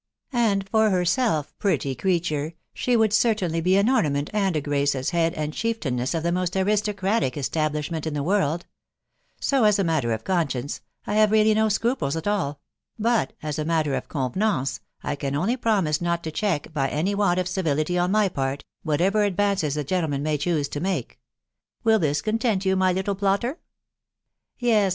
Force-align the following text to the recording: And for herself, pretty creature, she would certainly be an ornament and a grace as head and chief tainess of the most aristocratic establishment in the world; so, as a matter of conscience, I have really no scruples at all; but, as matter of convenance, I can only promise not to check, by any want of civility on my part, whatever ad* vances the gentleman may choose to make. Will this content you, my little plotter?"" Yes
And 0.33 0.67
for 0.67 0.89
herself, 0.89 1.53
pretty 1.59 1.93
creature, 1.93 2.55
she 2.73 2.97
would 2.97 3.13
certainly 3.13 3.61
be 3.61 3.77
an 3.77 3.87
ornament 3.87 4.31
and 4.33 4.55
a 4.55 4.59
grace 4.61 4.95
as 4.95 5.11
head 5.11 5.35
and 5.35 5.53
chief 5.53 5.79
tainess 5.79 6.15
of 6.15 6.23
the 6.23 6.31
most 6.31 6.55
aristocratic 6.55 7.37
establishment 7.37 8.07
in 8.07 8.15
the 8.15 8.23
world; 8.23 8.65
so, 9.39 9.63
as 9.63 9.77
a 9.77 9.83
matter 9.83 10.11
of 10.11 10.23
conscience, 10.23 10.81
I 11.05 11.13
have 11.17 11.29
really 11.29 11.53
no 11.53 11.69
scruples 11.69 12.15
at 12.15 12.25
all; 12.27 12.61
but, 12.97 13.33
as 13.43 13.59
matter 13.59 13.93
of 13.93 14.09
convenance, 14.09 14.79
I 15.03 15.15
can 15.15 15.35
only 15.35 15.55
promise 15.55 16.01
not 16.01 16.23
to 16.23 16.31
check, 16.31 16.73
by 16.73 16.89
any 16.89 17.13
want 17.13 17.39
of 17.39 17.47
civility 17.47 17.95
on 17.95 18.09
my 18.09 18.27
part, 18.27 18.65
whatever 18.81 19.23
ad* 19.23 19.37
vances 19.37 19.75
the 19.75 19.83
gentleman 19.83 20.23
may 20.23 20.39
choose 20.39 20.67
to 20.69 20.79
make. 20.79 21.19
Will 21.83 21.99
this 21.99 22.23
content 22.23 22.65
you, 22.65 22.75
my 22.75 22.91
little 22.91 23.13
plotter?"" 23.13 23.59
Yes 24.57 24.89